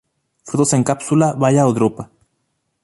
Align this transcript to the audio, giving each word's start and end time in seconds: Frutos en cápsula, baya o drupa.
Frutos 0.45 0.73
en 0.77 0.83
cápsula, 0.89 1.33
baya 1.33 1.67
o 1.67 1.73
drupa. 1.77 2.03